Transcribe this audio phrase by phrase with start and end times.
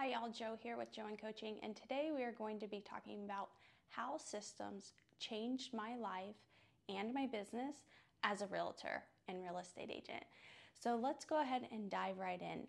[0.00, 0.30] Hi, y'all.
[0.30, 3.48] Jo here with Jo and Coaching, and today we are going to be talking about
[3.88, 6.36] how systems changed my life
[6.88, 7.74] and my business
[8.22, 10.22] as a realtor and real estate agent.
[10.78, 12.68] So let's go ahead and dive right in.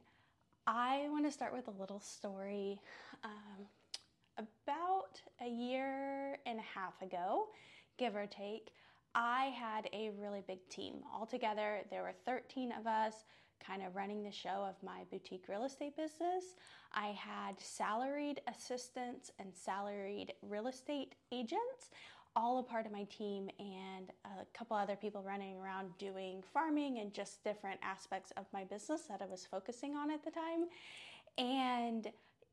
[0.65, 2.81] I want to start with a little story.
[3.23, 3.67] Um,
[4.39, 7.49] about a year and a half ago,
[7.99, 8.71] give or take,
[9.13, 10.95] I had a really big team.
[11.13, 13.13] Altogether, there were 13 of us
[13.65, 16.55] kind of running the show of my boutique real estate business.
[16.93, 21.91] I had salaried assistants and salaried real estate agents,
[22.35, 26.99] all a part of my team, and a couple other people running around doing farming
[26.99, 30.65] and just different aspects of my business that I was focusing on at the time.
[31.37, 32.07] And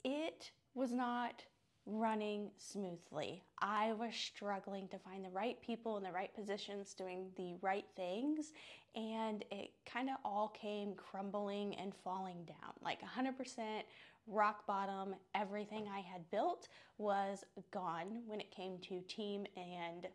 [0.04, 1.42] it was not
[1.86, 3.42] running smoothly.
[3.60, 7.86] I was struggling to find the right people in the right positions doing the right
[7.94, 8.52] things,
[8.94, 13.82] and it kind of all came crumbling and falling down like 100%
[14.26, 15.14] rock bottom.
[15.34, 16.68] Everything I had built
[16.98, 20.08] was gone when it came to team and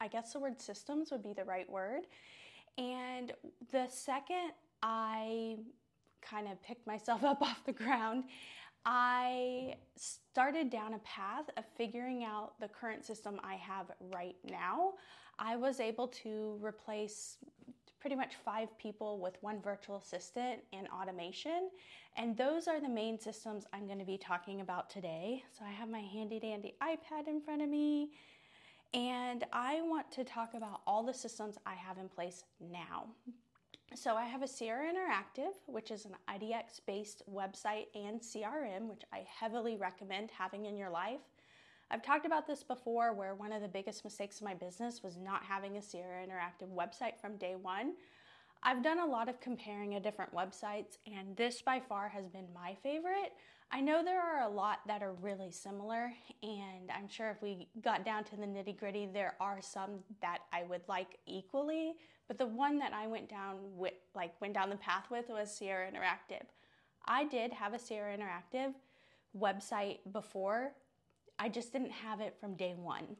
[0.00, 2.02] I guess the word systems would be the right word.
[2.76, 3.32] And
[3.70, 4.50] the second
[4.82, 5.58] I
[6.20, 8.24] kind of picked myself up off the ground,
[8.84, 14.94] I started down a path of figuring out the current system I have right now.
[15.38, 17.38] I was able to replace
[18.00, 21.70] pretty much five people with one virtual assistant and automation.
[22.16, 25.44] And those are the main systems I'm going to be talking about today.
[25.56, 28.10] So I have my handy dandy iPad in front of me.
[28.92, 33.06] And I want to talk about all the systems I have in place now.
[33.94, 39.02] So I have a Sierra Interactive, which is an IDX based website and CRM, which
[39.12, 41.20] I heavily recommend having in your life.
[41.90, 45.18] I've talked about this before where one of the biggest mistakes in my business was
[45.18, 47.92] not having a Sierra Interactive website from day one.
[48.62, 52.46] I've done a lot of comparing of different websites, and this by far has been
[52.54, 53.34] my favorite.
[53.74, 57.68] I know there are a lot that are really similar, and I'm sure if we
[57.82, 61.94] got down to the nitty gritty, there are some that I would like equally.
[62.28, 65.50] But the one that I went down with, like went down the path with, was
[65.50, 66.44] Sierra Interactive.
[67.06, 68.74] I did have a Sierra Interactive
[69.36, 70.72] website before,
[71.38, 73.16] I just didn't have it from day one.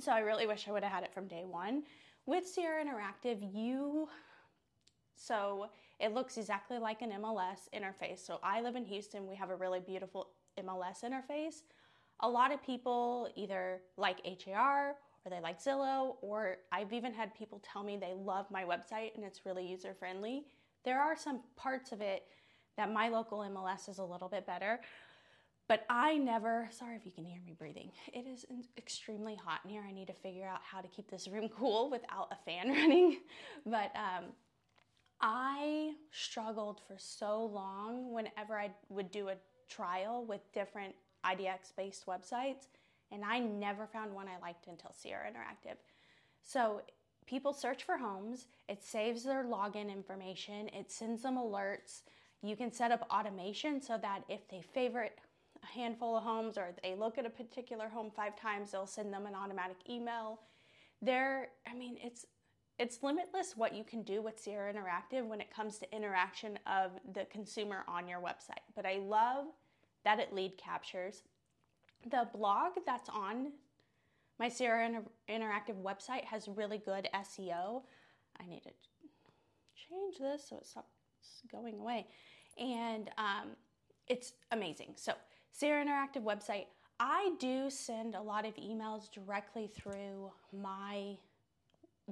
[0.00, 1.82] So I really wish I would have had it from day one.
[2.26, 4.08] With Sierra Interactive, you
[5.18, 5.66] so
[6.00, 8.24] it looks exactly like an MLS interface.
[8.24, 11.62] So I live in Houston, we have a really beautiful MLS interface.
[12.20, 17.34] A lot of people either like HAR or they like Zillow, or I've even had
[17.34, 20.44] people tell me they love my website and it's really user friendly.
[20.84, 22.24] There are some parts of it
[22.76, 24.80] that my local MLS is a little bit better,
[25.68, 27.90] but I never, sorry if you can hear me breathing.
[28.12, 28.46] It is
[28.78, 29.82] extremely hot in here.
[29.86, 33.18] I need to figure out how to keep this room cool without a fan running.
[33.66, 34.26] But um,
[35.20, 39.34] I struggled for so long whenever I would do a
[39.68, 42.68] trial with different IDX based websites,
[43.10, 45.76] and I never found one I liked until Sierra Interactive.
[46.42, 46.82] So
[47.26, 52.02] people search for homes, it saves their login information, it sends them alerts.
[52.42, 55.18] You can set up automation so that if they favorite
[55.62, 59.12] a handful of homes or they look at a particular home five times, they'll send
[59.12, 60.38] them an automatic email.
[61.02, 62.26] There, I mean, it's
[62.78, 66.92] it's limitless what you can do with Sierra Interactive when it comes to interaction of
[67.12, 68.62] the consumer on your website.
[68.76, 69.46] But I love
[70.04, 71.22] that it lead captures.
[72.08, 73.52] The blog that's on
[74.38, 77.82] my Sierra Inter- Interactive website has really good SEO.
[78.40, 78.70] I need to
[79.74, 80.86] change this so it stops
[81.50, 82.06] going away.
[82.58, 83.50] And um,
[84.06, 84.94] it's amazing.
[84.94, 85.14] So,
[85.50, 86.66] Sierra Interactive website.
[87.00, 91.16] I do send a lot of emails directly through my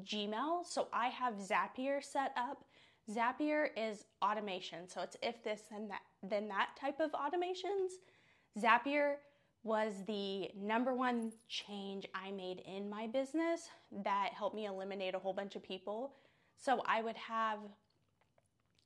[0.05, 0.65] Gmail.
[0.65, 2.65] So I have Zapier set up.
[3.11, 4.89] Zapier is automation.
[4.89, 7.93] So it's if this and that, then that type of automations.
[8.59, 9.17] Zapier
[9.63, 13.69] was the number one change I made in my business
[14.05, 16.15] that helped me eliminate a whole bunch of people.
[16.57, 17.59] So I would have,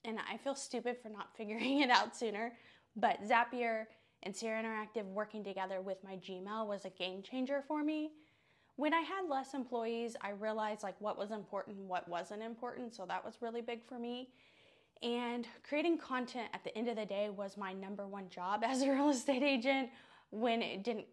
[0.04, 2.52] and I feel stupid for not figuring it out sooner,
[2.96, 3.84] but Zapier
[4.22, 8.10] and Sierra Interactive working together with my Gmail was a game changer for me
[8.80, 12.94] when I had less employees, I realized like what was important what wasn't important.
[12.94, 14.30] So that was really big for me.
[15.02, 18.80] And creating content at the end of the day was my number one job as
[18.80, 19.90] a real estate agent
[20.30, 21.04] when it didn't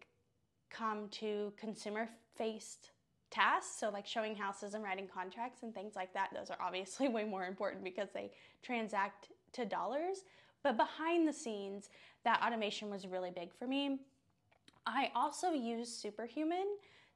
[0.70, 2.92] come to consumer faced
[3.30, 3.78] tasks.
[3.78, 7.24] So, like showing houses and writing contracts and things like that, those are obviously way
[7.24, 8.30] more important because they
[8.62, 10.24] transact to dollars.
[10.62, 11.90] But behind the scenes,
[12.24, 13.98] that automation was really big for me.
[14.86, 16.66] I also use Superhuman.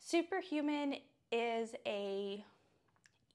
[0.05, 0.97] Superhuman
[1.31, 2.45] is a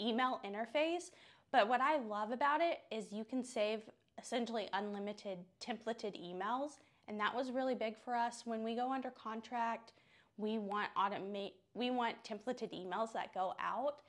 [0.01, 1.11] email interface,
[1.51, 3.81] but what I love about it is you can save
[4.19, 8.41] essentially unlimited templated emails And that was really big for us.
[8.45, 9.93] When we go under contract,
[10.35, 14.01] we want automate we want templated emails that go out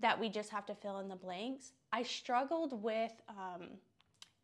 [0.00, 1.72] that we just have to fill in the blanks.
[1.92, 3.68] I struggled with um,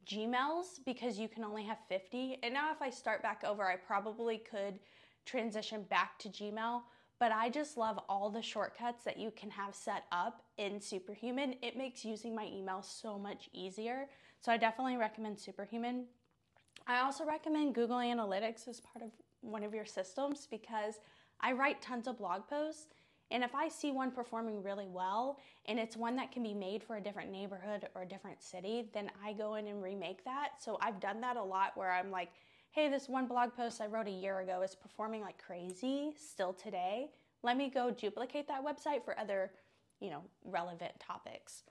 [0.07, 2.39] Gmails because you can only have 50.
[2.43, 4.79] And now, if I start back over, I probably could
[5.27, 6.83] transition back to Gmail.
[7.21, 11.55] But I just love all the shortcuts that you can have set up in Superhuman.
[11.63, 14.09] It makes using my email so much easier.
[14.41, 16.07] So I definitely recommend Superhuman.
[16.87, 19.11] I also recommend Google Analytics as part of
[19.43, 20.95] one of your systems because
[21.41, 22.89] I write tons of blog posts
[23.31, 26.83] and if I see one performing really well and it's one that can be made
[26.83, 30.51] for a different neighborhood or a different city, then I go in and remake that.
[30.59, 32.31] So I've done that a lot where I'm like,
[32.73, 36.53] hey, this one blog post I wrote a year ago is performing like crazy still
[36.53, 37.11] today.
[37.43, 39.51] Let me go duplicate that website for other,
[40.01, 41.65] you know, relevant topics.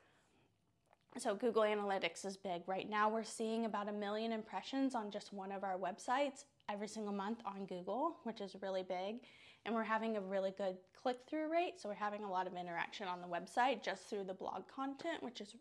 [1.17, 2.63] So Google Analytics is big.
[2.67, 6.87] Right now we're seeing about a million impressions on just one of our websites every
[6.87, 9.21] single month on Google, which is really big
[9.65, 11.73] and we're having a really good click through rate.
[11.77, 15.21] So we're having a lot of interaction on the website just through the blog content,
[15.21, 15.55] which is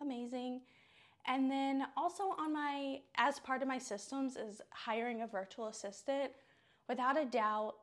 [0.00, 0.60] amazing.
[1.26, 6.32] And then also on my, as part of my systems, is hiring a virtual assistant.
[6.88, 7.74] Without a doubt,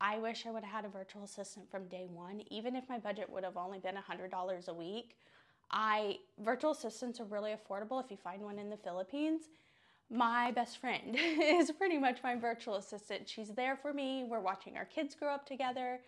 [0.00, 2.98] I wish I would have had a virtual assistant from day one, even if my
[2.98, 5.16] budget would have only been $100 a week.
[5.70, 9.48] I virtual assistants are really affordable if you find one in the Philippines
[10.10, 13.28] my best friend is pretty much my virtual assistant.
[13.28, 14.24] She's there for me.
[14.24, 16.00] We're watching our kids grow up together.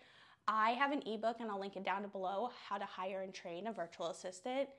[0.47, 3.67] I have an ebook and I'll link it down below how to hire and train
[3.67, 4.69] a virtual assistant.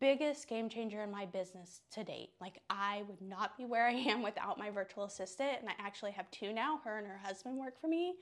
[0.00, 2.30] Biggest game changer in my business to date.
[2.40, 5.60] Like, I would not be where I am without my virtual assistant.
[5.60, 6.80] And I actually have two now.
[6.84, 8.14] Her and her husband work for me.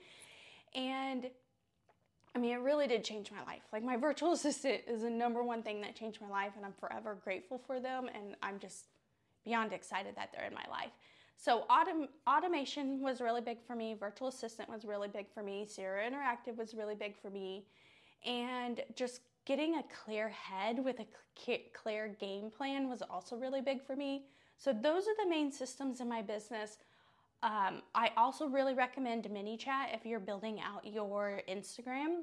[0.75, 1.29] And
[2.35, 3.63] I mean, it really did change my life.
[3.71, 6.73] Like, my virtual assistant is the number one thing that changed my life, and I'm
[6.79, 8.09] forever grateful for them.
[8.13, 8.87] And I'm just
[9.45, 10.91] beyond excited that they're in my life.
[11.37, 13.95] So autom- automation was really big for me.
[13.99, 15.65] Virtual assistant was really big for me.
[15.69, 17.65] Sierra Interactive was really big for me,
[18.25, 21.07] and just getting a clear head with a
[21.73, 24.25] clear game plan was also really big for me.
[24.57, 26.77] So those are the main systems in my business.
[27.41, 32.21] Um, I also really recommend ManyChat if you're building out your Instagram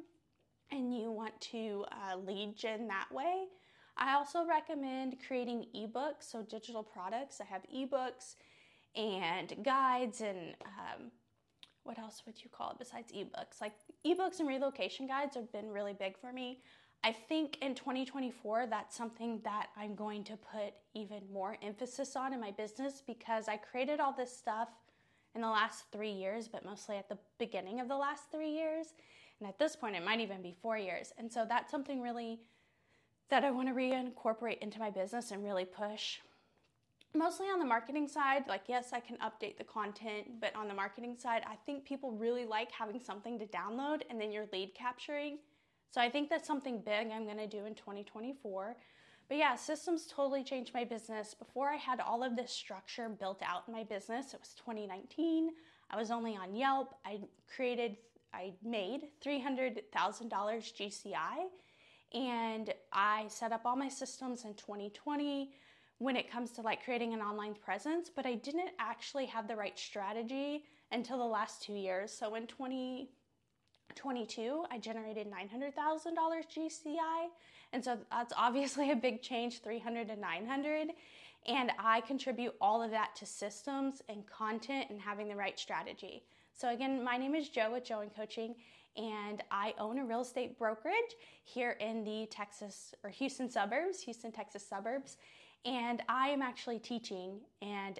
[0.70, 3.44] and you want to uh, lead gen that way.
[3.98, 7.40] I also recommend creating ebooks, so digital products.
[7.40, 8.36] I have ebooks
[8.96, 11.10] and guides and um,
[11.82, 13.60] what else would you call it besides ebooks?
[13.60, 13.74] Like
[14.06, 16.62] ebooks and relocation guides have been really big for me.
[17.02, 22.34] I think in 2024, that's something that I'm going to put even more emphasis on
[22.34, 24.68] in my business because I created all this stuff
[25.34, 28.88] in the last three years, but mostly at the beginning of the last three years.
[29.38, 31.12] And at this point, it might even be four years.
[31.16, 32.40] And so that's something really
[33.30, 36.18] that I want to reincorporate into my business and really push.
[37.14, 40.74] Mostly on the marketing side, like, yes, I can update the content, but on the
[40.74, 44.74] marketing side, I think people really like having something to download and then you're lead
[44.74, 45.38] capturing.
[45.90, 48.76] So I think that's something big I'm going to do in 2024.
[49.28, 51.34] But yeah, systems totally changed my business.
[51.34, 55.50] Before I had all of this structure built out in my business, it was 2019.
[55.90, 56.94] I was only on Yelp.
[57.04, 57.20] I
[57.54, 57.96] created,
[58.32, 61.46] I made $300,000 GCI
[62.12, 65.52] and I set up all my systems in 2020
[65.98, 69.54] when it comes to like creating an online presence, but I didn't actually have the
[69.54, 72.10] right strategy until the last two years.
[72.10, 72.46] So in
[73.94, 75.74] 2022, I generated $900,000
[76.56, 77.28] GCI.
[77.72, 80.88] And so that's obviously a big change, 300 to 900.
[81.46, 86.22] And I contribute all of that to systems and content and having the right strategy.
[86.52, 88.54] So again, my name is Jo with Jo and Coaching,
[88.96, 94.30] and I own a real estate brokerage here in the Texas or Houston suburbs, Houston,
[94.30, 95.16] Texas suburbs.
[95.64, 97.98] And I am actually teaching and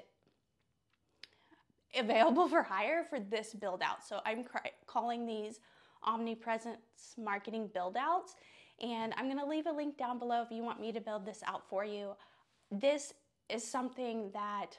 [1.97, 4.05] available for hire for this build out.
[4.07, 5.61] So I'm cr- calling these
[6.05, 8.37] omnipresence marketing build outs.
[8.81, 11.43] And I'm to leave a link down below if you want me to build this
[11.47, 12.13] out for you.
[12.71, 13.13] This
[13.49, 14.79] is something that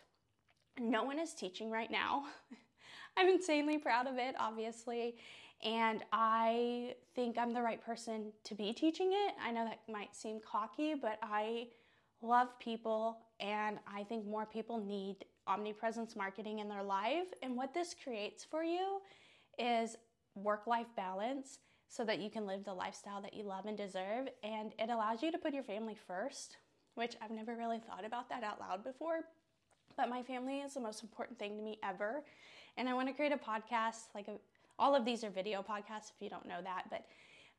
[0.80, 2.24] no one is teaching right now.
[3.18, 5.16] I'm insanely proud of it, obviously.
[5.64, 9.36] And I think I'm the right person to be teaching it.
[9.44, 11.68] I know that might seem cocky, but I
[12.22, 17.28] love people and I think more people need omnipresence marketing in their life.
[17.44, 19.02] And what this creates for you
[19.60, 19.98] is
[20.36, 24.30] work life balance so that you can live the lifestyle that you love and deserve.
[24.44, 26.58] And it allows you to put your family first,
[26.96, 29.22] which I've never really thought about that out loud before.
[29.98, 32.24] But my family is the most important thing to me ever.
[32.78, 34.38] And I want to create a podcast, like a
[34.82, 37.06] all of these are video podcasts if you don't know that, but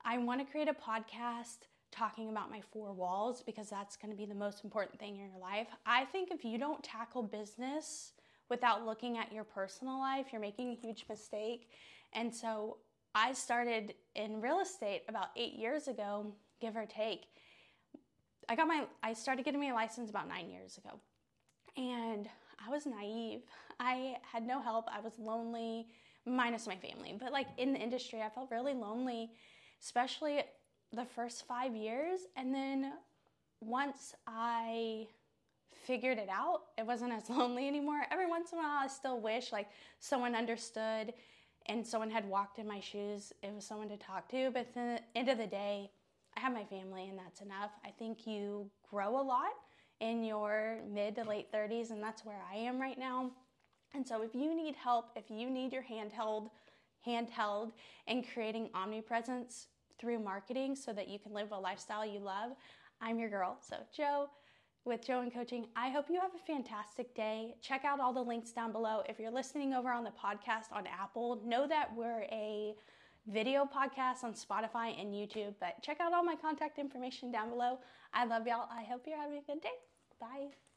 [0.04, 4.16] I want to create a podcast talking about my four walls because that's going to
[4.16, 5.68] be the most important thing in your life.
[5.86, 8.12] I think if you don't tackle business
[8.48, 11.70] without looking at your personal life, you're making a huge mistake.
[12.12, 12.78] And so
[13.14, 17.26] I started in real estate about eight years ago, give or take.
[18.48, 21.00] I got my I started getting my license about nine years ago.
[21.76, 22.28] And
[22.64, 23.42] I was naive.
[23.80, 24.86] I had no help.
[24.92, 25.88] I was lonely,
[26.26, 27.16] minus my family.
[27.18, 29.30] But like in the industry, I felt really lonely,
[29.82, 30.42] especially
[30.92, 32.20] the first five years.
[32.36, 32.92] And then
[33.60, 35.06] once I
[35.84, 38.02] figured it out, it wasn't as lonely anymore.
[38.10, 39.68] Every once in a while, I still wish like
[40.00, 41.14] someone understood
[41.66, 43.32] and someone had walked in my shoes.
[43.42, 44.50] It was someone to talk to.
[44.52, 45.90] But at the end of the day,
[46.36, 47.72] I have my family, and that's enough.
[47.84, 49.52] I think you grow a lot
[50.00, 53.30] in your mid to late 30s, and that's where I am right now.
[53.94, 56.48] And so, if you need help, if you need your handheld,
[57.06, 57.72] handheld,
[58.06, 59.66] and creating omnipresence
[60.00, 62.52] through marketing so that you can live a lifestyle you love,
[63.00, 63.58] I'm your girl.
[63.60, 64.30] So, Jo
[64.84, 65.66] with Jo and Coaching.
[65.76, 67.54] I hope you have a fantastic day.
[67.60, 69.02] Check out all the links down below.
[69.08, 72.74] If you're listening over on the podcast on Apple, know that we're a
[73.28, 77.78] video podcast on Spotify and YouTube, but check out all my contact information down below.
[78.12, 78.68] I love y'all.
[78.70, 79.68] I hope you're having a good day.
[80.20, 80.71] Bye.